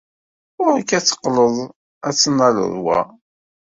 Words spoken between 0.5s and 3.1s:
Ɣur-k ad teqqleḍ ad tennaleḍ wa.